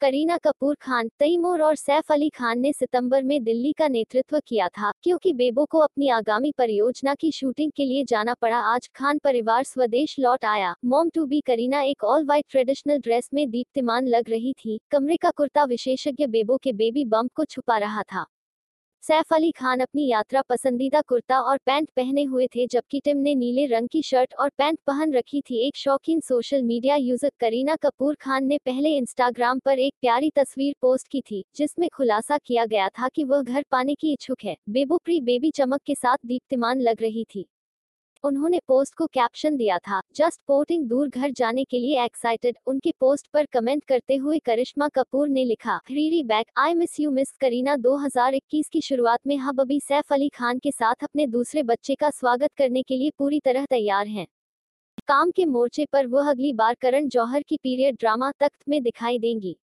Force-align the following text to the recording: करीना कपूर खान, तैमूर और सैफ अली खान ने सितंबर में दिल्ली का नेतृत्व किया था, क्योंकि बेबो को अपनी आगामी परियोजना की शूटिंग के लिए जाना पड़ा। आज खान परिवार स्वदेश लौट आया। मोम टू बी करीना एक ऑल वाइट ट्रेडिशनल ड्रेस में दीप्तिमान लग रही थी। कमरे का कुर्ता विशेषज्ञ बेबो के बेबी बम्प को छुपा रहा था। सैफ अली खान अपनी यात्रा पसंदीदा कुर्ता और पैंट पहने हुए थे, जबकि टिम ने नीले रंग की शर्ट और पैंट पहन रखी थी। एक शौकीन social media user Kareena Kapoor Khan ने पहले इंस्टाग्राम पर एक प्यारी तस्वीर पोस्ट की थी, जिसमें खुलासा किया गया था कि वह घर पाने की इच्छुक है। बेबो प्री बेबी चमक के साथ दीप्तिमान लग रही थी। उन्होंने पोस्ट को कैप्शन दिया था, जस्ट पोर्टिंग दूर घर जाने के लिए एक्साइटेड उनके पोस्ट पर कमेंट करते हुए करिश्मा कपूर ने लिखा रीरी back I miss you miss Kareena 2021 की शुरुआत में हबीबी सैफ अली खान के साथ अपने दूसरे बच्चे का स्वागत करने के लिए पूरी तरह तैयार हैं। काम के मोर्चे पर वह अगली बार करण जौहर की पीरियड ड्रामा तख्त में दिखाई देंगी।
करीना 0.00 0.36
कपूर 0.36 0.74
खान, 0.74 1.08
तैमूर 1.18 1.62
और 1.62 1.76
सैफ 1.76 2.12
अली 2.12 2.28
खान 2.28 2.58
ने 2.58 2.72
सितंबर 2.72 3.22
में 3.22 3.42
दिल्ली 3.44 3.72
का 3.72 3.88
नेतृत्व 3.88 4.40
किया 4.46 4.68
था, 4.68 4.90
क्योंकि 5.02 5.32
बेबो 5.32 5.64
को 5.64 5.78
अपनी 5.78 6.08
आगामी 6.08 6.52
परियोजना 6.58 7.14
की 7.14 7.30
शूटिंग 7.32 7.72
के 7.76 7.84
लिए 7.84 8.04
जाना 8.04 8.34
पड़ा। 8.34 8.58
आज 8.74 8.88
खान 8.94 9.18
परिवार 9.18 9.64
स्वदेश 9.64 10.16
लौट 10.18 10.44
आया। 10.44 10.74
मोम 10.84 11.10
टू 11.10 11.26
बी 11.26 11.40
करीना 11.40 11.80
एक 11.82 12.04
ऑल 12.04 12.24
वाइट 12.24 12.44
ट्रेडिशनल 12.50 12.98
ड्रेस 12.98 13.30
में 13.34 13.48
दीप्तिमान 13.50 14.08
लग 14.08 14.30
रही 14.30 14.52
थी। 14.54 14.78
कमरे 14.90 15.16
का 15.16 15.30
कुर्ता 15.30 15.64
विशेषज्ञ 15.64 16.26
बेबो 16.26 16.56
के 16.56 16.72
बेबी 16.72 17.04
बम्प 17.04 17.32
को 17.34 17.44
छुपा 17.44 17.78
रहा 17.78 18.02
था। 18.02 18.26
सैफ 19.02 19.32
अली 19.34 19.50
खान 19.50 19.80
अपनी 19.80 20.06
यात्रा 20.06 20.40
पसंदीदा 20.42 21.00
कुर्ता 21.00 21.38
और 21.40 21.58
पैंट 21.66 21.88
पहने 21.96 22.22
हुए 22.24 22.46
थे, 22.46 22.66
जबकि 22.66 23.00
टिम 23.00 23.18
ने 23.18 23.34
नीले 23.34 23.66
रंग 23.66 23.88
की 23.88 24.02
शर्ट 24.02 24.34
और 24.34 24.48
पैंट 24.58 24.78
पहन 24.86 25.12
रखी 25.12 25.40
थी। 25.40 25.60
एक 25.66 25.76
शौकीन 25.76 26.20
social 26.20 26.62
media 26.62 26.96
user 26.96 27.30
Kareena 27.40 27.76
Kapoor 27.76 28.14
Khan 28.14 28.46
ने 28.46 28.58
पहले 28.58 28.96
इंस्टाग्राम 28.96 29.58
पर 29.58 29.78
एक 29.78 29.94
प्यारी 30.00 30.30
तस्वीर 30.36 30.74
पोस्ट 30.82 31.08
की 31.08 31.20
थी, 31.20 31.44
जिसमें 31.56 31.88
खुलासा 31.88 32.38
किया 32.38 32.64
गया 32.66 32.88
था 32.90 33.08
कि 33.08 33.24
वह 33.24 33.42
घर 33.42 33.64
पाने 33.70 33.94
की 33.94 34.12
इच्छुक 34.12 34.44
है। 34.44 34.56
बेबो 34.68 34.98
प्री 34.98 35.20
बेबी 35.20 35.50
चमक 35.50 35.82
के 35.82 35.94
साथ 35.94 36.26
दीप्तिमान 36.26 36.80
लग 36.80 37.02
रही 37.02 37.24
थी। 37.24 37.46
उन्होंने 38.24 38.60
पोस्ट 38.68 38.94
को 38.94 39.06
कैप्शन 39.06 39.56
दिया 39.56 39.78
था, 39.78 40.00
जस्ट 40.16 40.40
पोर्टिंग 40.46 40.84
दूर 40.88 41.08
घर 41.08 41.30
जाने 41.30 41.64
के 41.64 41.78
लिए 41.78 42.04
एक्साइटेड 42.04 42.56
उनके 42.66 42.92
पोस्ट 43.00 43.26
पर 43.26 43.46
कमेंट 43.52 43.84
करते 43.84 44.16
हुए 44.16 44.38
करिश्मा 44.38 44.88
कपूर 44.88 45.28
ने 45.28 45.44
लिखा 45.44 45.76
रीरी 45.90 46.22
back 46.24 46.46
I 46.58 46.74
miss 46.74 46.98
you 47.00 47.10
miss 47.10 47.32
Kareena 47.40 47.76
2021 47.76 48.68
की 48.68 48.80
शुरुआत 48.80 49.26
में 49.26 49.36
हबीबी 49.38 49.80
सैफ 49.80 50.12
अली 50.12 50.28
खान 50.28 50.58
के 50.58 50.70
साथ 50.70 51.04
अपने 51.04 51.26
दूसरे 51.26 51.62
बच्चे 51.62 51.94
का 51.94 52.10
स्वागत 52.10 52.54
करने 52.56 52.82
के 52.82 52.96
लिए 52.96 53.10
पूरी 53.18 53.40
तरह 53.40 53.64
तैयार 53.64 54.06
हैं। 54.06 54.26
काम 55.08 55.30
के 55.30 55.44
मोर्चे 55.44 55.84
पर 55.84 56.06
वह 56.06 56.30
अगली 56.30 56.52
बार 56.52 56.74
करण 56.74 57.08
जौहर 57.08 57.42
की 57.42 57.56
पीरियड 57.56 57.96
ड्रामा 57.96 58.30
तख्त 58.40 58.68
में 58.68 58.82
दिखाई 58.82 59.18
देंगी। 59.18 59.56